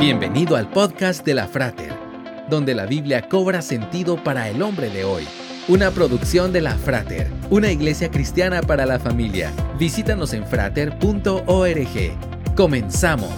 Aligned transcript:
Bienvenido 0.00 0.56
al 0.56 0.70
podcast 0.70 1.26
de 1.26 1.34
la 1.34 1.46
Frater, 1.46 1.92
donde 2.48 2.74
la 2.74 2.86
Biblia 2.86 3.28
cobra 3.28 3.60
sentido 3.60 4.16
para 4.24 4.48
el 4.48 4.62
hombre 4.62 4.88
de 4.88 5.04
hoy. 5.04 5.28
Una 5.68 5.90
producción 5.90 6.54
de 6.54 6.62
la 6.62 6.74
Frater, 6.74 7.30
una 7.50 7.70
iglesia 7.70 8.10
cristiana 8.10 8.62
para 8.62 8.86
la 8.86 8.98
familia. 8.98 9.52
Visítanos 9.78 10.32
en 10.32 10.46
frater.org. 10.46 11.36
Comenzamos. 12.56 13.30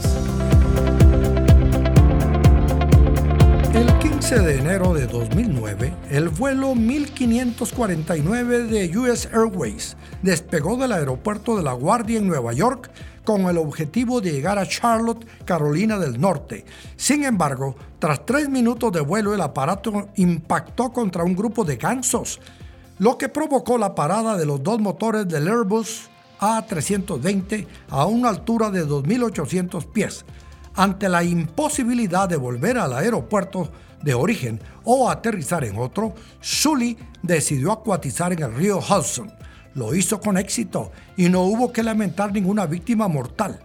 El 3.74 3.92
15 3.99 4.38
de 4.38 4.58
enero 4.58 4.94
de 4.94 5.08
2009, 5.08 5.92
el 6.13 6.29
vuelo 6.29 6.76
1549 6.76 8.63
de 8.69 8.99
US 8.99 9.29
Airways 9.33 9.97
despegó 10.22 10.76
del 10.76 10.92
aeropuerto 10.92 11.56
de 11.56 11.65
La 11.65 11.72
Guardia 11.72 12.19
en 12.19 12.29
Nueva 12.29 12.53
York 12.53 12.88
con 13.25 13.43
el 13.43 13.59
objetivo 13.59 14.21
de 14.21 14.33
llegar 14.33 14.59
a 14.59 14.67
Charlotte, 14.67 15.27
Carolina 15.45 15.99
del 15.99 16.21
Norte. 16.21 16.65
Sin 16.97 17.25
embargo, 17.25 17.77
tras 17.99 18.25
tres 18.27 18.49
minutos 18.49 18.93
de 18.93 19.01
vuelo, 19.01 19.35
el 19.35 19.41
aparato 19.41 20.09
impactó 20.17 20.93
contra 20.93 21.25
un 21.25 21.37
grupo 21.37 21.65
de 21.65 21.77
gansos, 21.77 22.41
lo 22.99 23.16
que 23.19 23.29
provocó 23.29 23.79
la 23.79 23.95
parada 23.95 24.37
de 24.37 24.47
los 24.47 24.63
dos 24.63 24.80
motores 24.80 25.29
del 25.29 25.49
Airbus 25.49 26.09
A320 26.41 27.66
a 27.91 28.07
una 28.07 28.29
altura 28.29 28.71
de 28.71 28.87
2.800 28.87 29.87
pies. 29.93 30.25
Ante 30.75 31.09
la 31.09 31.23
imposibilidad 31.23 32.29
de 32.29 32.37
volver 32.37 32.79
al 32.79 32.95
aeropuerto 32.95 33.71
de 34.02 34.15
origen 34.15 34.61
o 34.85 35.11
aterrizar 35.11 35.65
en 35.65 35.79
otro, 35.79 36.15
Sully 36.41 36.97
decidió 37.23 37.73
acuatizar 37.73 38.33
en 38.33 38.43
el 38.43 38.55
río 38.55 38.79
Hudson. 38.79 39.33
Lo 39.75 39.95
hizo 39.95 40.21
con 40.21 40.37
éxito 40.37 40.93
y 41.17 41.29
no 41.29 41.43
hubo 41.43 41.73
que 41.73 41.83
lamentar 41.83 42.33
ninguna 42.33 42.67
víctima 42.67 43.09
mortal. 43.09 43.61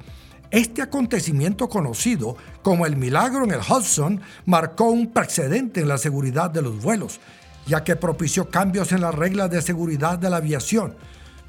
Este 0.49 0.81
acontecimiento 0.81 1.67
conocido 1.67 2.37
como 2.61 2.85
el 2.85 2.95
milagro 2.95 3.43
en 3.43 3.51
el 3.51 3.59
Hudson 3.59 4.21
marcó 4.45 4.85
un 4.85 5.11
precedente 5.11 5.81
en 5.81 5.89
la 5.89 5.97
seguridad 5.97 6.49
de 6.49 6.61
los 6.61 6.81
vuelos, 6.81 7.19
ya 7.65 7.83
que 7.83 7.97
propició 7.97 8.49
cambios 8.49 8.93
en 8.93 9.01
las 9.01 9.13
reglas 9.13 9.51
de 9.51 9.61
seguridad 9.61 10.17
de 10.17 10.29
la 10.29 10.37
aviación. 10.37 10.95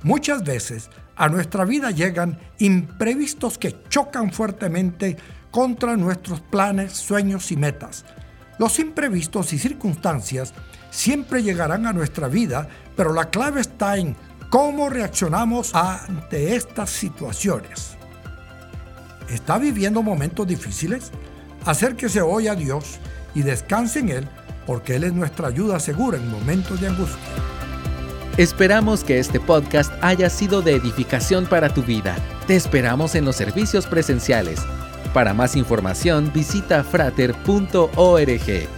Muchas 0.02 0.42
veces 0.42 0.90
a 1.14 1.28
nuestra 1.28 1.64
vida 1.64 1.92
llegan 1.92 2.38
imprevistos 2.58 3.58
que 3.58 3.76
chocan 3.88 4.32
fuertemente 4.32 5.16
contra 5.52 5.96
nuestros 5.96 6.40
planes, 6.40 6.92
sueños 6.92 7.52
y 7.52 7.56
metas. 7.56 8.04
Los 8.58 8.80
imprevistos 8.80 9.52
y 9.52 9.58
circunstancias 9.58 10.52
siempre 10.90 11.44
llegarán 11.44 11.86
a 11.86 11.92
nuestra 11.92 12.26
vida, 12.26 12.68
pero 12.96 13.12
la 13.12 13.30
clave 13.30 13.60
está 13.60 13.96
en 13.96 14.16
¿Cómo 14.50 14.88
reaccionamos 14.88 15.74
ante 15.74 16.56
estas 16.56 16.88
situaciones? 16.88 17.98
¿Está 19.28 19.58
viviendo 19.58 20.02
momentos 20.02 20.46
difíciles? 20.46 21.10
Acérquese 21.66 22.22
hoy 22.22 22.48
a 22.48 22.54
Dios 22.54 22.98
y 23.34 23.42
descanse 23.42 23.98
en 23.98 24.08
Él, 24.08 24.28
porque 24.66 24.96
Él 24.96 25.04
es 25.04 25.12
nuestra 25.12 25.48
ayuda 25.48 25.78
segura 25.80 26.16
en 26.16 26.30
momentos 26.30 26.80
de 26.80 26.88
angustia. 26.88 27.18
Esperamos 28.38 29.04
que 29.04 29.18
este 29.18 29.38
podcast 29.38 29.92
haya 30.00 30.30
sido 30.30 30.62
de 30.62 30.76
edificación 30.76 31.44
para 31.44 31.74
tu 31.74 31.82
vida. 31.82 32.16
Te 32.46 32.56
esperamos 32.56 33.16
en 33.16 33.26
los 33.26 33.36
servicios 33.36 33.86
presenciales. 33.86 34.60
Para 35.12 35.34
más 35.34 35.56
información 35.56 36.32
visita 36.32 36.82
frater.org. 36.84 38.77